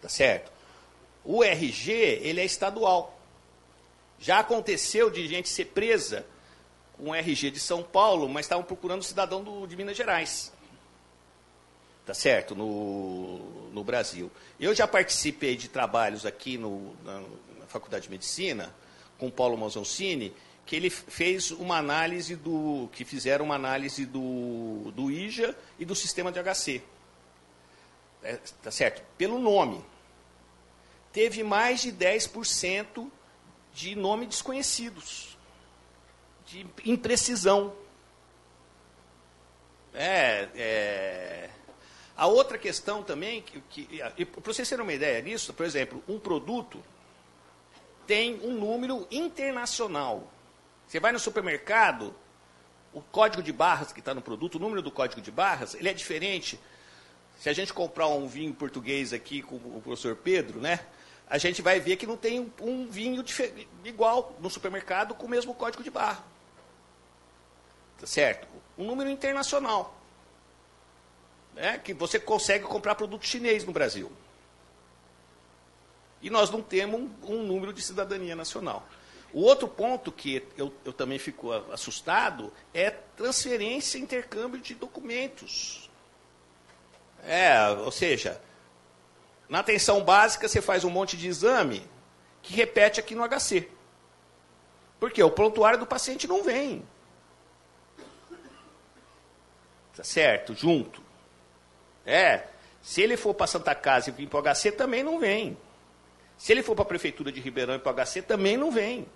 Tá 0.00 0.08
certo? 0.08 0.50
O 1.24 1.42
RG, 1.42 1.92
ele 2.22 2.40
é 2.40 2.44
estadual. 2.44 3.18
Já 4.18 4.40
aconteceu 4.40 5.10
de 5.10 5.26
gente 5.26 5.48
ser 5.48 5.66
presa 5.66 6.26
um 6.98 7.14
RG 7.14 7.50
de 7.50 7.60
São 7.60 7.82
Paulo, 7.82 8.28
mas 8.28 8.44
estavam 8.44 8.64
procurando 8.64 9.00
um 9.00 9.02
cidadão 9.02 9.42
do, 9.42 9.66
de 9.66 9.76
Minas 9.76 9.96
Gerais. 9.96 10.52
Tá 12.10 12.14
certo? 12.14 12.56
No, 12.56 13.70
no 13.70 13.84
Brasil. 13.84 14.32
Eu 14.58 14.74
já 14.74 14.84
participei 14.84 15.54
de 15.54 15.68
trabalhos 15.68 16.26
aqui 16.26 16.58
no, 16.58 16.92
na, 17.04 17.20
na 17.20 17.66
Faculdade 17.68 18.06
de 18.06 18.10
Medicina, 18.10 18.74
com 19.16 19.30
Paulo 19.30 19.56
Mazoncini, 19.56 20.34
que 20.66 20.74
ele 20.74 20.90
fez 20.90 21.52
uma 21.52 21.78
análise 21.78 22.34
do. 22.34 22.88
que 22.92 23.04
fizeram 23.04 23.44
uma 23.44 23.54
análise 23.54 24.04
do, 24.06 24.90
do 24.90 25.08
IJA 25.08 25.56
e 25.78 25.84
do 25.84 25.94
sistema 25.94 26.32
de 26.32 26.42
HC. 26.42 26.82
É, 28.24 28.40
tá 28.60 28.72
certo? 28.72 29.04
Pelo 29.16 29.38
nome. 29.38 29.80
Teve 31.12 31.44
mais 31.44 31.80
de 31.80 31.92
10% 31.92 33.08
de 33.72 33.94
nome 33.94 34.26
desconhecidos 34.26 35.38
de 36.44 36.66
imprecisão. 36.84 37.72
É, 39.94 40.48
é, 40.56 41.50
A 42.20 42.26
outra 42.26 42.58
questão 42.58 43.02
também, 43.02 43.40
que, 43.40 43.62
que 43.62 44.26
para 44.26 44.42
vocês 44.44 44.68
terem 44.68 44.82
uma 44.82 44.92
ideia 44.92 45.22
disso, 45.22 45.54
por 45.54 45.64
exemplo, 45.64 46.04
um 46.06 46.18
produto 46.18 46.84
tem 48.06 48.38
um 48.42 48.52
número 48.52 49.08
internacional. 49.10 50.30
Você 50.86 51.00
vai 51.00 51.12
no 51.12 51.18
supermercado, 51.18 52.14
o 52.92 53.00
código 53.00 53.42
de 53.42 53.54
barras 53.54 53.90
que 53.90 54.00
está 54.00 54.12
no 54.12 54.20
produto, 54.20 54.56
o 54.56 54.58
número 54.58 54.82
do 54.82 54.90
código 54.90 55.22
de 55.22 55.30
barras, 55.30 55.74
ele 55.74 55.88
é 55.88 55.94
diferente. 55.94 56.60
Se 57.38 57.48
a 57.48 57.54
gente 57.54 57.72
comprar 57.72 58.08
um 58.08 58.28
vinho 58.28 58.52
português 58.52 59.14
aqui 59.14 59.40
com 59.40 59.56
o 59.56 59.80
professor 59.82 60.14
Pedro, 60.14 60.60
né? 60.60 60.80
A 61.26 61.38
gente 61.38 61.62
vai 61.62 61.80
ver 61.80 61.96
que 61.96 62.06
não 62.06 62.18
tem 62.18 62.38
um, 62.38 62.50
um 62.60 62.86
vinho 62.86 63.24
igual 63.82 64.36
no 64.40 64.50
supermercado 64.50 65.14
com 65.14 65.24
o 65.24 65.30
mesmo 65.30 65.54
código 65.54 65.82
de 65.82 65.90
barra. 65.90 66.22
Tá 67.98 68.06
certo? 68.06 68.46
Um 68.76 68.84
número 68.84 69.08
internacional. 69.08 69.99
Né? 71.60 71.78
Que 71.78 71.92
você 71.92 72.18
consegue 72.18 72.64
comprar 72.64 72.94
produto 72.94 73.26
chinês 73.26 73.64
no 73.64 73.72
Brasil. 73.72 74.10
E 76.22 76.30
nós 76.30 76.50
não 76.50 76.62
temos 76.62 76.98
um, 76.98 77.10
um 77.34 77.42
número 77.42 77.70
de 77.70 77.82
cidadania 77.82 78.34
nacional. 78.34 78.88
O 79.30 79.42
outro 79.42 79.68
ponto 79.68 80.10
que 80.10 80.42
eu, 80.56 80.72
eu 80.86 80.92
também 80.92 81.18
fico 81.18 81.52
assustado 81.70 82.50
é 82.72 82.90
transferência 82.90 83.98
e 83.98 84.00
intercâmbio 84.00 84.58
de 84.58 84.74
documentos. 84.74 85.90
É, 87.22 87.68
ou 87.68 87.92
seja, 87.92 88.40
na 89.46 89.58
atenção 89.58 90.02
básica 90.02 90.48
você 90.48 90.62
faz 90.62 90.82
um 90.82 90.90
monte 90.90 91.14
de 91.14 91.28
exame 91.28 91.86
que 92.40 92.54
repete 92.54 92.98
aqui 92.98 93.14
no 93.14 93.22
HC. 93.28 93.68
Porque 94.98 95.22
o 95.22 95.30
prontuário 95.30 95.78
do 95.78 95.86
paciente 95.86 96.26
não 96.26 96.42
vem. 96.42 96.82
Tá 99.94 100.02
certo? 100.02 100.54
Junto. 100.54 101.09
É. 102.10 102.48
Se 102.82 103.00
ele 103.00 103.16
for 103.16 103.34
para 103.34 103.46
Santa 103.46 103.74
Casa 103.74 104.10
e 104.10 104.12
vir 104.12 104.28
para 104.28 104.40
o 104.40 104.54
HC, 104.54 104.72
também 104.72 105.02
não 105.02 105.18
vem. 105.18 105.56
Se 106.36 106.52
ele 106.52 106.62
for 106.62 106.74
para 106.74 106.82
a 106.82 106.88
Prefeitura 106.88 107.30
de 107.30 107.40
Ribeirão 107.40 107.74
e 107.74 107.78
para 107.78 107.92
o 107.92 108.04
HC, 108.04 108.22
também 108.22 108.56
não 108.56 108.70
vem. 108.70 109.06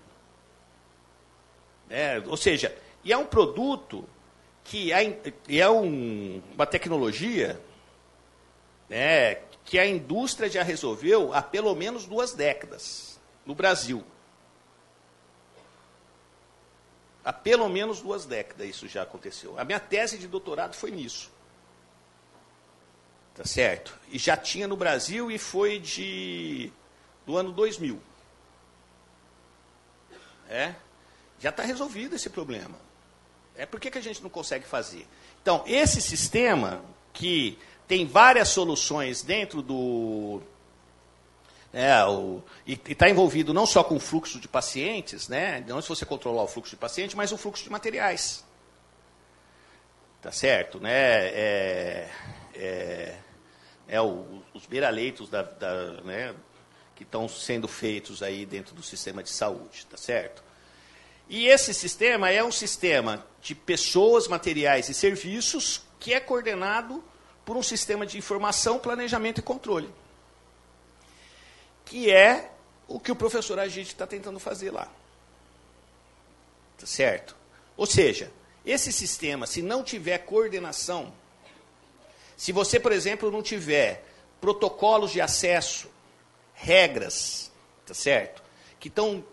É, 1.90 2.22
ou 2.26 2.36
seja, 2.36 2.76
e 3.02 3.12
é 3.12 3.16
um 3.16 3.26
produto 3.26 4.06
que 4.62 4.92
é, 4.92 5.18
é 5.48 5.68
um, 5.68 6.42
uma 6.54 6.66
tecnologia 6.66 7.60
né, 8.88 9.36
que 9.64 9.78
a 9.78 9.86
indústria 9.86 10.48
já 10.48 10.62
resolveu 10.62 11.32
há 11.34 11.42
pelo 11.42 11.74
menos 11.74 12.06
duas 12.06 12.32
décadas 12.32 13.18
no 13.44 13.54
Brasil. 13.54 14.04
Há 17.24 17.32
pelo 17.32 17.68
menos 17.68 18.00
duas 18.00 18.26
décadas 18.26 18.68
isso 18.68 18.86
já 18.86 19.02
aconteceu. 19.02 19.58
A 19.58 19.64
minha 19.64 19.80
tese 19.80 20.18
de 20.18 20.28
doutorado 20.28 20.74
foi 20.74 20.90
nisso. 20.90 21.33
Tá 23.34 23.44
certo? 23.44 23.98
E 24.10 24.18
já 24.18 24.36
tinha 24.36 24.68
no 24.68 24.76
Brasil 24.76 25.30
e 25.30 25.38
foi 25.38 25.78
de 25.78 26.72
do 27.26 27.36
ano 27.36 27.52
2000. 27.52 28.00
É? 30.48 30.74
Já 31.40 31.50
está 31.50 31.62
resolvido 31.62 32.14
esse 32.14 32.30
problema. 32.30 32.76
É 33.56 33.66
por 33.66 33.80
que, 33.80 33.90
que 33.90 33.98
a 33.98 34.02
gente 34.02 34.22
não 34.22 34.30
consegue 34.30 34.66
fazer? 34.66 35.06
Então, 35.42 35.62
esse 35.66 36.00
sistema 36.00 36.82
que 37.12 37.58
tem 37.86 38.06
várias 38.06 38.48
soluções 38.48 39.22
dentro 39.22 39.62
do. 39.62 40.40
É, 41.72 42.04
o, 42.04 42.40
e 42.64 42.80
está 42.88 43.10
envolvido 43.10 43.52
não 43.52 43.66
só 43.66 43.82
com 43.82 43.96
o 43.96 44.00
fluxo 44.00 44.38
de 44.38 44.46
pacientes, 44.46 45.28
né, 45.28 45.62
não 45.66 45.82
se 45.82 45.88
você 45.88 46.06
controlar 46.06 46.44
o 46.44 46.46
fluxo 46.46 46.70
de 46.70 46.76
paciente, 46.76 47.16
mas 47.16 47.32
o 47.32 47.36
fluxo 47.36 47.64
de 47.64 47.70
materiais. 47.70 48.44
Tá 50.22 50.30
certo? 50.30 50.78
Né? 50.78 50.92
É, 50.92 52.10
é, 52.54 53.18
é 53.88 54.00
o, 54.00 54.42
os 54.52 54.66
beiraleitos 54.66 55.28
da, 55.28 55.42
da, 55.42 55.92
né, 56.02 56.34
que 56.94 57.02
estão 57.02 57.28
sendo 57.28 57.68
feitos 57.68 58.22
aí 58.22 58.46
dentro 58.46 58.74
do 58.74 58.82
sistema 58.82 59.22
de 59.22 59.30
saúde, 59.30 59.86
tá 59.86 59.96
certo? 59.96 60.42
E 61.28 61.46
esse 61.46 61.72
sistema 61.72 62.30
é 62.30 62.44
um 62.44 62.52
sistema 62.52 63.26
de 63.40 63.54
pessoas, 63.54 64.28
materiais 64.28 64.88
e 64.88 64.94
serviços 64.94 65.82
que 65.98 66.12
é 66.12 66.20
coordenado 66.20 67.02
por 67.44 67.56
um 67.56 67.62
sistema 67.62 68.04
de 68.06 68.18
informação, 68.18 68.78
planejamento 68.78 69.38
e 69.38 69.42
controle. 69.42 69.92
Que 71.84 72.10
é 72.10 72.50
o 72.86 73.00
que 73.00 73.10
o 73.10 73.16
professor 73.16 73.58
Agite 73.58 73.92
está 73.92 74.06
tentando 74.06 74.38
fazer 74.38 74.70
lá. 74.70 74.90
Tá 76.78 76.86
certo? 76.86 77.34
Ou 77.76 77.86
seja, 77.86 78.30
esse 78.64 78.92
sistema, 78.92 79.46
se 79.46 79.62
não 79.62 79.82
tiver 79.82 80.18
coordenação, 80.18 81.12
se 82.44 82.52
você, 82.52 82.78
por 82.78 82.92
exemplo, 82.92 83.30
não 83.30 83.40
tiver 83.40 84.04
protocolos 84.38 85.10
de 85.10 85.18
acesso, 85.18 85.90
regras, 86.52 87.50
tá 87.86 87.94
certo? 87.94 88.42
Que 88.78 88.88
estão 88.88 89.24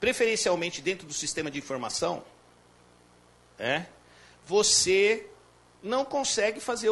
preferencialmente 0.00 0.80
dentro 0.80 1.06
do 1.06 1.12
sistema 1.12 1.50
de 1.50 1.58
informação, 1.58 2.24
é, 3.58 3.84
você 4.46 5.26
não 5.82 6.06
consegue 6.06 6.58
fazer 6.58 6.88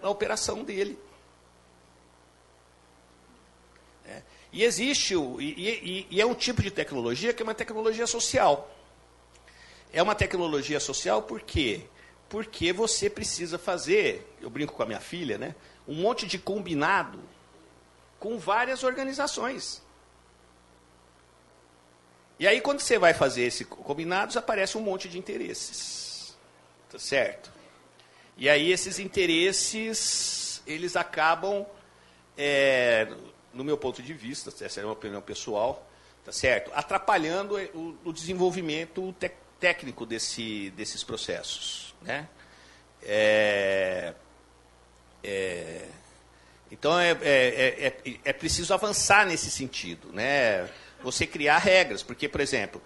a 0.00 0.08
operação 0.08 0.62
dele. 0.62 0.96
É. 4.06 4.22
E 4.52 4.62
existe, 4.62 5.16
o, 5.16 5.40
e, 5.40 5.54
e, 5.58 6.06
e, 6.08 6.20
é 6.20 6.24
um 6.24 6.34
tipo 6.34 6.62
de 6.62 6.70
tecnologia 6.70 7.32
que 7.32 7.42
é 7.42 7.44
uma 7.44 7.52
tecnologia 7.52 8.06
social. 8.06 8.72
É 9.92 10.00
uma 10.00 10.14
tecnologia 10.14 10.78
social 10.78 11.22
por 11.22 11.40
quê? 11.40 11.88
Porque 12.28 12.72
você 12.72 13.08
precisa 13.08 13.58
fazer, 13.58 14.36
eu 14.40 14.50
brinco 14.50 14.74
com 14.74 14.82
a 14.82 14.86
minha 14.86 15.00
filha, 15.00 15.38
né, 15.38 15.54
um 15.86 15.94
monte 15.94 16.26
de 16.26 16.38
combinado 16.38 17.18
com 18.18 18.38
várias 18.38 18.82
organizações. 18.82 19.82
E 22.38 22.46
aí, 22.46 22.60
quando 22.60 22.80
você 22.80 22.98
vai 22.98 23.12
fazer 23.14 23.42
esse 23.42 23.64
combinados, 23.64 24.36
aparece 24.36 24.78
um 24.78 24.80
monte 24.80 25.08
de 25.08 25.18
interesses. 25.18 26.36
Tá 26.90 26.98
certo? 26.98 27.50
E 28.36 28.48
aí, 28.48 28.70
esses 28.70 28.98
interesses, 29.00 30.62
eles 30.66 30.94
acabam, 30.94 31.66
é, 32.36 33.08
no 33.52 33.64
meu 33.64 33.76
ponto 33.76 34.00
de 34.02 34.14
vista, 34.14 34.52
essa 34.64 34.80
é 34.80 34.84
uma 34.84 34.92
opinião 34.92 35.20
pessoal, 35.20 35.84
tá 36.24 36.30
certo? 36.30 36.70
Atrapalhando 36.74 37.56
o, 37.74 37.98
o 38.04 38.12
desenvolvimento 38.12 39.14
técnico 39.58 40.06
desse, 40.06 40.70
desses 40.70 41.02
processos. 41.02 41.87
Né? 42.02 42.28
É, 43.02 44.14
é, 45.22 45.88
então, 46.70 46.98
é, 46.98 47.10
é, 47.22 47.86
é, 47.86 48.20
é 48.24 48.32
preciso 48.32 48.72
avançar 48.74 49.26
nesse 49.26 49.50
sentido. 49.50 50.12
Né? 50.12 50.68
você 51.02 51.26
criar 51.26 51.58
regras. 51.58 52.02
Porque, 52.02 52.28
por 52.28 52.40
exemplo, 52.40 52.82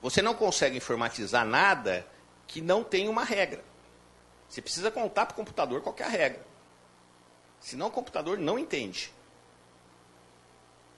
você 0.00 0.22
não 0.22 0.34
consegue 0.34 0.76
informatizar 0.76 1.44
nada 1.44 2.06
que 2.46 2.60
não 2.60 2.82
tem 2.82 3.08
uma 3.08 3.24
regra. 3.24 3.62
Você 4.48 4.60
precisa 4.60 4.90
contar 4.90 5.26
para 5.26 5.34
o 5.34 5.36
computador 5.36 5.80
qual 5.80 5.94
é 5.98 6.02
a 6.02 6.08
regra. 6.08 6.44
Senão 7.60 7.86
o 7.86 7.90
computador 7.90 8.38
não 8.38 8.58
entende. 8.58 9.12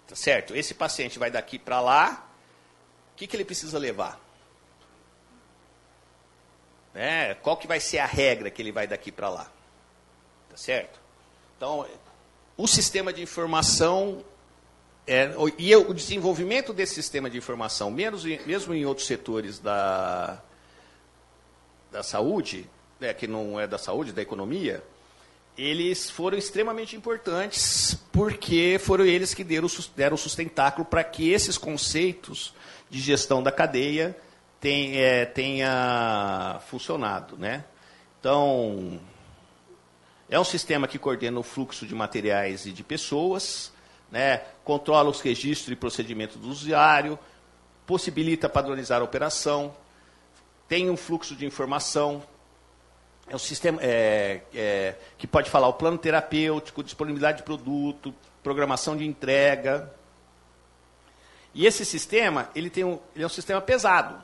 Tá 0.07 0.15
certo? 0.15 0.55
Esse 0.55 0.75
paciente 0.75 1.19
vai 1.19 1.31
daqui 1.31 1.59
para 1.59 1.81
lá, 1.81 2.29
o 3.13 3.17
que, 3.17 3.27
que 3.27 3.37
ele 3.37 3.45
precisa 3.45 3.79
levar? 3.79 4.21
Né? 6.95 7.35
Qual 7.35 7.57
que 7.57 7.67
vai 7.67 7.81
ser 7.81 7.99
a 7.99 8.07
regra 8.07 8.51
que 8.51 8.61
ele 8.61 8.73
vai 8.73 8.87
daqui 8.87 9.11
para 9.11 9.29
lá? 9.29 9.51
Tá 10.51 10.57
certo? 10.57 11.01
Então, 11.57 11.87
o 12.57 12.67
sistema 12.67 13.13
de 13.13 13.23
informação 13.23 14.25
é, 15.07 15.33
e 15.59 15.75
o 15.75 15.93
desenvolvimento 15.93 16.73
desse 16.73 16.95
sistema 16.95 17.29
de 17.29 17.37
informação, 17.37 17.91
mesmo 17.91 18.75
em 18.75 18.85
outros 18.85 19.07
setores 19.07 19.59
da, 19.59 20.41
da 21.91 22.03
saúde, 22.03 22.69
né, 23.01 23.13
que 23.13 23.27
não 23.27 23.59
é 23.59 23.67
da 23.67 23.79
saúde, 23.79 24.13
da 24.13 24.23
economia, 24.23 24.83
eles 25.57 26.09
foram 26.09 26.39
extremamente 26.39 26.97
importantes 26.97 27.99
porque 28.13 28.79
foram 28.81 29.05
eles 29.05 29.35
que 29.35 29.45
deram, 29.45 29.69
deram 29.97 30.17
sustentáculo 30.17 30.85
para 30.85 31.05
que 31.05 31.31
esses 31.31 31.59
conceitos 31.59 32.55
de 32.89 33.01
gestão 33.01 33.43
da 33.43 33.53
cadeia 33.53 34.17
tenha, 34.63 35.01
é, 35.01 35.25
tenha 35.27 36.61
funcionado. 36.69 37.37
Né? 37.37 37.65
Então, 38.19 39.01
é 40.31 40.39
um 40.39 40.45
sistema 40.45 40.87
que 40.87 40.99
coordena 40.99 41.39
o 41.39 41.43
fluxo 41.43 41.85
de 41.85 41.95
materiais 41.95 42.65
e 42.65 42.73
de 42.73 42.85
pessoas, 42.85 43.73
né, 44.11 44.39
controla 44.65 45.11
os 45.11 45.21
registros 45.21 45.73
e 45.73 45.77
procedimentos 45.77 46.37
do 46.37 46.49
usuário, 46.49 47.19
possibilita 47.85 48.49
padronizar 48.49 49.01
a 49.01 49.05
operação, 49.05 49.75
tem 50.69 50.89
um 50.89 50.97
fluxo 50.97 51.35
de 51.35 51.45
informação, 51.45 52.23
é 53.27 53.35
um 53.35 53.39
sistema 53.39 53.81
é, 53.83 54.43
é, 54.55 54.95
que 55.19 55.27
pode 55.27 55.51
falar 55.51 55.67
o 55.69 55.75
plano 55.75 55.99
terapêutico, 55.99 56.85
disponibilidade 56.85 57.39
de 57.39 57.43
produto, 57.43 58.15
programação 58.43 58.97
de 58.97 59.05
entrega. 59.05 59.93
E 61.55 61.67
esse 61.67 61.85
sistema, 61.85 62.49
ele, 62.55 62.71
tem 62.71 62.85
um, 62.85 62.99
ele 63.15 63.25
é 63.25 63.27
um 63.27 63.31
sistema 63.31 63.61
pesado, 63.61 64.23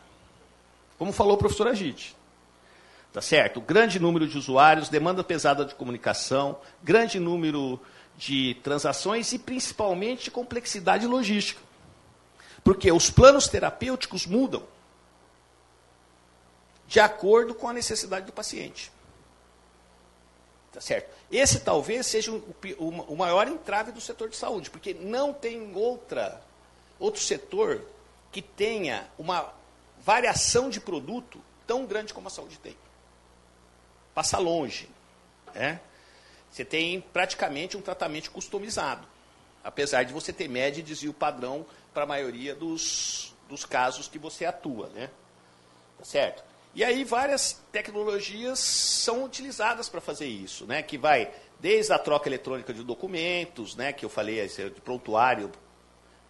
como 0.99 1.13
falou 1.13 1.35
o 1.35 1.39
professor 1.39 1.69
Agite. 1.69 2.17
Tá 3.13 3.23
certo? 3.23 3.61
Grande 3.61 3.99
número 3.99 4.27
de 4.27 4.37
usuários, 4.37 4.89
demanda 4.89 5.25
pesada 5.25 5.65
de 5.65 5.75
comunicação, 5.75 6.59
grande 6.83 7.19
número 7.19 7.81
de 8.17 8.57
transações 8.63 9.33
e 9.33 9.39
principalmente 9.39 10.31
complexidade 10.31 11.07
logística. 11.07 11.61
Porque 12.63 12.91
os 12.93 13.09
planos 13.09 13.49
terapêuticos 13.49 14.27
mudam 14.27 14.63
de 16.87 17.01
acordo 17.01 17.55
com 17.55 17.69
a 17.69 17.73
necessidade 17.73 18.27
do 18.27 18.33
paciente. 18.33 18.91
Tá 20.73 20.81
certo? 20.81 21.15
Esse 21.31 21.61
talvez 21.61 22.07
seja 22.07 22.33
o, 22.33 22.43
o, 22.79 22.89
o 23.13 23.17
maior 23.17 23.47
entrave 23.47 23.93
do 23.93 24.01
setor 24.01 24.29
de 24.29 24.37
saúde, 24.37 24.71
porque 24.71 24.95
não 24.95 25.33
tem 25.33 25.73
outra, 25.75 26.43
outro 26.99 27.21
setor 27.21 27.85
que 28.33 28.43
tenha 28.43 29.09
uma 29.19 29.53
variação 30.05 30.71
de 30.71 30.81
produto 30.81 31.41
tão 31.67 31.87
grande 31.87 32.15
como 32.15 32.29
a 32.29 32.31
saúde 32.31 32.59
tem. 32.59 32.77
Passa 34.15 34.39
longe. 34.39 34.89
Né? 35.55 35.81
Você 36.51 36.65
tem 36.65 37.01
praticamente 37.01 37.77
um 37.77 37.83
tratamento 37.83 38.31
customizado, 38.31 39.07
apesar 39.63 40.05
de 40.05 40.13
você 40.13 40.33
ter 40.33 40.49
média 40.49 40.81
e 40.81 40.83
desvio 40.83 41.13
padrão 41.13 41.67
para 41.93 42.05
a 42.05 42.07
maioria 42.07 42.55
dos, 42.55 43.35
dos 43.49 43.65
casos 43.65 44.09
que 44.09 44.19
você 44.19 44.45
atua, 44.45 44.89
né? 44.89 45.11
Tá 45.99 46.05
certo? 46.05 46.45
E 46.75 46.85
aí 46.85 47.03
várias 47.05 47.61
tecnologias 47.73 48.59
são 48.59 49.25
utilizadas 49.25 49.89
para 49.89 50.01
fazer 50.01 50.27
isso, 50.27 50.65
né? 50.65 50.83
Que 50.83 50.97
vai 50.97 51.33
desde 51.59 51.93
a 51.93 51.99
troca 51.99 52.29
eletrônica 52.29 52.73
de 52.73 52.85
documentos, 52.85 53.75
né? 53.75 53.93
Que 53.93 54.05
eu 54.05 54.09
falei, 54.09 54.47
de 54.47 54.81
prontuário, 54.81 55.51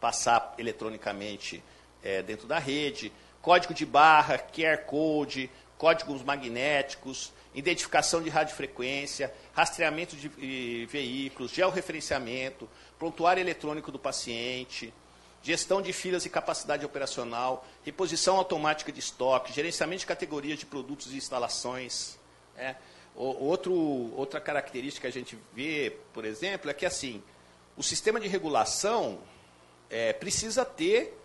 passar 0.00 0.54
eletronicamente 0.58 1.62
é, 2.02 2.22
dentro 2.22 2.46
da 2.46 2.58
rede, 2.58 3.12
código 3.40 3.74
de 3.74 3.86
barra, 3.86 4.38
QR 4.38 4.78
Code, 4.86 5.50
códigos 5.76 6.22
magnéticos, 6.22 7.32
identificação 7.54 8.22
de 8.22 8.28
radiofrequência, 8.28 9.32
rastreamento 9.52 10.16
de, 10.16 10.86
veículos, 10.90 11.52
georreferenciamento, 11.52 12.68
prontuário 12.98 13.40
eletrônico 13.40 13.90
do 13.90 13.98
paciente, 13.98 14.92
gestão 15.42 15.80
de 15.80 15.92
filas 15.92 16.26
e 16.26 16.30
capacidade 16.30 16.84
operacional, 16.84 17.66
reposição 17.84 18.36
automática 18.36 18.92
de 18.92 19.00
estoque, 19.00 19.52
gerenciamento 19.52 20.00
de 20.00 20.06
categorias 20.06 20.58
de 20.58 20.66
produtos 20.66 21.12
e 21.12 21.16
instalações. 21.16 22.18
Né? 22.56 22.76
Outro, 23.14 23.72
outra 24.16 24.40
característica 24.40 25.10
que 25.10 25.18
a 25.18 25.20
gente 25.20 25.38
vê, 25.52 25.96
por 26.12 26.24
exemplo, 26.24 26.70
é 26.70 26.74
que 26.74 26.86
assim, 26.86 27.22
o 27.76 27.82
sistema 27.82 28.20
de 28.20 28.28
regulação 28.28 29.18
é, 29.90 30.12
precisa 30.12 30.64
ter 30.64 31.17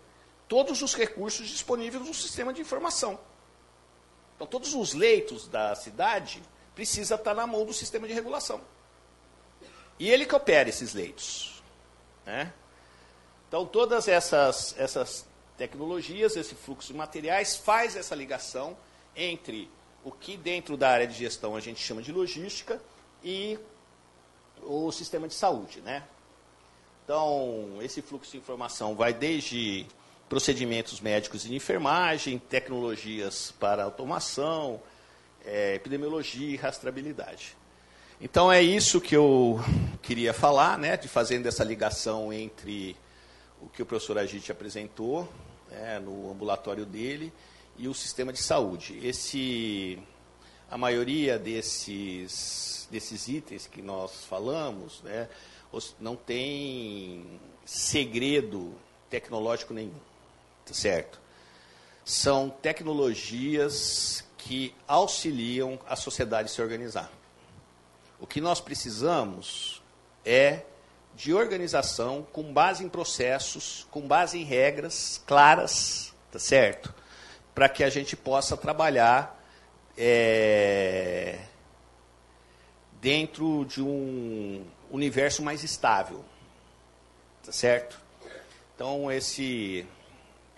todos 0.48 0.82
os 0.82 0.94
recursos 0.94 1.48
disponíveis 1.48 2.04
no 2.04 2.14
sistema 2.14 2.52
de 2.52 2.60
informação. 2.60 3.18
Então, 4.34 4.46
todos 4.46 4.74
os 4.74 4.94
leitos 4.94 5.48
da 5.48 5.74
cidade 5.74 6.42
precisa 6.74 7.14
estar 7.14 7.34
na 7.34 7.46
mão 7.46 7.64
do 7.64 7.72
sistema 7.72 8.06
de 8.06 8.12
regulação. 8.12 8.60
E 9.98 10.10
ele 10.10 10.26
que 10.26 10.34
opera 10.34 10.68
esses 10.68 10.92
leitos. 10.92 11.62
Né? 12.26 12.52
Então, 13.48 13.64
todas 13.64 14.08
essas, 14.08 14.74
essas 14.76 15.26
tecnologias, 15.56 16.36
esse 16.36 16.54
fluxo 16.54 16.92
de 16.92 16.98
materiais, 16.98 17.56
faz 17.56 17.94
essa 17.94 18.14
ligação 18.14 18.76
entre 19.14 19.70
o 20.02 20.10
que 20.10 20.36
dentro 20.36 20.76
da 20.76 20.90
área 20.90 21.06
de 21.06 21.14
gestão 21.14 21.54
a 21.54 21.60
gente 21.60 21.80
chama 21.80 22.02
de 22.02 22.12
logística 22.12 22.80
e 23.22 23.58
o 24.62 24.90
sistema 24.90 25.28
de 25.28 25.34
saúde. 25.34 25.80
Né? 25.80 26.02
Então, 27.04 27.78
esse 27.80 28.02
fluxo 28.02 28.32
de 28.32 28.38
informação 28.38 28.96
vai 28.96 29.12
desde 29.14 29.86
procedimentos 30.34 31.00
médicos 31.00 31.44
de 31.44 31.54
enfermagem, 31.54 32.40
tecnologias 32.40 33.54
para 33.60 33.84
automação, 33.84 34.82
é, 35.44 35.76
epidemiologia 35.76 36.48
e 36.48 36.56
rastreabilidade. 36.56 37.56
Então 38.20 38.50
é 38.50 38.60
isso 38.60 39.00
que 39.00 39.14
eu 39.14 39.60
queria 40.02 40.34
falar, 40.34 40.76
né, 40.76 40.96
de 40.96 41.06
fazendo 41.06 41.46
essa 41.46 41.62
ligação 41.62 42.32
entre 42.32 42.96
o 43.62 43.68
que 43.68 43.80
o 43.80 43.86
professor 43.86 44.18
Agite 44.18 44.50
apresentou 44.50 45.32
né, 45.70 46.00
no 46.00 46.32
ambulatório 46.32 46.84
dele 46.84 47.32
e 47.78 47.86
o 47.86 47.94
sistema 47.94 48.32
de 48.32 48.42
saúde. 48.42 48.98
Esse, 49.06 50.00
a 50.68 50.76
maioria 50.76 51.38
desses, 51.38 52.88
desses 52.90 53.28
itens 53.28 53.68
que 53.68 53.80
nós 53.80 54.24
falamos 54.24 55.00
né, 55.04 55.28
não 56.00 56.16
tem 56.16 57.24
segredo 57.64 58.74
tecnológico 59.08 59.72
nenhum 59.72 60.13
certo? 60.72 61.20
São 62.04 62.48
tecnologias 62.48 64.24
que 64.38 64.74
auxiliam 64.86 65.78
a 65.86 65.96
sociedade 65.96 66.48
a 66.48 66.52
se 66.52 66.62
organizar. 66.62 67.10
O 68.20 68.26
que 68.26 68.40
nós 68.40 68.60
precisamos 68.60 69.82
é 70.24 70.62
de 71.14 71.32
organização 71.32 72.26
com 72.32 72.52
base 72.52 72.84
em 72.84 72.88
processos, 72.88 73.86
com 73.90 74.06
base 74.06 74.38
em 74.38 74.44
regras 74.44 75.22
claras, 75.26 76.12
tá 76.30 76.38
certo? 76.38 76.94
Para 77.54 77.68
que 77.68 77.84
a 77.84 77.90
gente 77.90 78.16
possa 78.16 78.56
trabalhar 78.56 79.40
é, 79.96 81.38
dentro 83.00 83.64
de 83.64 83.80
um 83.82 84.64
universo 84.90 85.42
mais 85.42 85.62
estável, 85.62 86.24
tá 87.44 87.52
certo? 87.52 88.00
Então 88.74 89.10
esse 89.10 89.86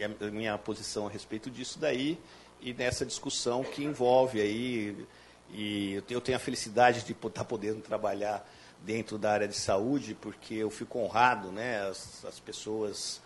a 0.04 0.30
minha 0.30 0.56
posição 0.58 1.06
a 1.06 1.10
respeito 1.10 1.50
disso 1.50 1.78
daí 1.78 2.18
e 2.60 2.72
nessa 2.72 3.04
discussão 3.04 3.62
que 3.64 3.84
envolve 3.84 4.40
aí. 4.40 5.06
E 5.50 6.02
eu 6.10 6.20
tenho 6.20 6.36
a 6.36 6.40
felicidade 6.40 7.04
de 7.04 7.12
estar 7.12 7.44
podendo 7.44 7.80
trabalhar 7.80 8.46
dentro 8.82 9.16
da 9.16 9.32
área 9.32 9.48
de 9.48 9.56
saúde 9.56 10.14
porque 10.14 10.54
eu 10.54 10.70
fico 10.70 10.98
honrado, 10.98 11.50
né, 11.50 11.88
as, 11.88 12.24
as 12.24 12.38
pessoas 12.38 13.20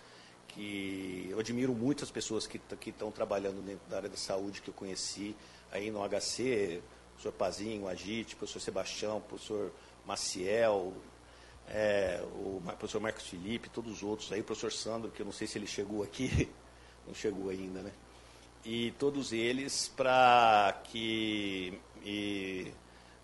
que 0.48 1.28
eu 1.30 1.38
admiro 1.38 1.72
muito 1.74 2.04
as 2.04 2.10
pessoas 2.10 2.46
que 2.46 2.58
que 2.58 2.90
estão 2.90 3.10
trabalhando 3.10 3.62
dentro 3.62 3.88
da 3.88 3.96
área 3.96 4.08
da 4.08 4.16
saúde 4.16 4.60
que 4.60 4.68
eu 4.68 4.74
conheci 4.74 5.34
aí 5.72 5.90
no 5.90 6.00
HC, 6.06 6.80
o 6.80 7.12
professor 7.12 7.32
Pazinho, 7.32 7.88
Agite, 7.88 8.34
o 8.34 8.38
professor 8.38 8.60
Sebastião, 8.60 9.18
o 9.18 9.20
professor 9.20 9.72
Maciel, 10.06 10.92
é, 11.68 12.20
o 12.34 12.60
professor 12.78 13.00
Marcos 13.00 13.26
Felipe, 13.26 13.68
todos 13.68 13.92
os 13.92 14.02
outros 14.02 14.32
aí, 14.32 14.40
o 14.40 14.44
professor 14.44 14.72
Sandro, 14.72 15.10
que 15.10 15.22
eu 15.22 15.26
não 15.26 15.32
sei 15.32 15.46
se 15.46 15.56
ele 15.56 15.66
chegou 15.66 16.02
aqui, 16.02 16.48
não 17.06 17.14
chegou 17.14 17.50
ainda, 17.50 17.82
né? 17.82 17.92
E 18.64 18.92
todos 18.98 19.32
eles 19.32 19.90
para 19.96 20.80
que. 20.84 21.78
E, 22.04 22.72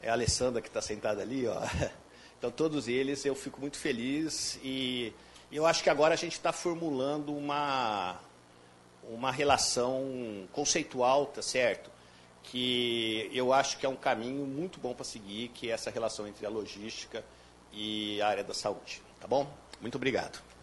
é 0.02 0.08
a 0.08 0.12
Alessandra 0.12 0.62
que 0.62 0.68
está 0.68 0.80
sentada 0.80 1.22
ali, 1.22 1.46
ó. 1.46 1.60
Então, 2.38 2.50
todos 2.50 2.86
eles 2.86 3.24
eu 3.24 3.34
fico 3.34 3.58
muito 3.58 3.78
feliz 3.78 4.60
e 4.62 5.10
eu 5.50 5.64
acho 5.64 5.82
que 5.82 5.88
agora 5.88 6.12
a 6.12 6.16
gente 6.16 6.34
está 6.34 6.52
formulando 6.52 7.34
uma, 7.34 8.20
uma 9.08 9.32
relação 9.32 10.46
conceitual, 10.52 11.26
tá 11.26 11.40
certo? 11.40 11.90
Que 12.42 13.30
eu 13.32 13.54
acho 13.54 13.78
que 13.78 13.86
é 13.86 13.88
um 13.88 13.96
caminho 13.96 14.44
muito 14.46 14.78
bom 14.78 14.94
para 14.94 15.04
seguir, 15.04 15.48
que 15.48 15.70
é 15.70 15.72
essa 15.72 15.90
relação 15.90 16.28
entre 16.28 16.44
a 16.44 16.50
logística 16.50 17.24
e 17.72 18.20
a 18.20 18.28
área 18.28 18.44
da 18.44 18.52
saúde. 18.52 19.02
Tá 19.18 19.26
bom? 19.26 19.50
Muito 19.80 19.96
obrigado. 19.96 20.56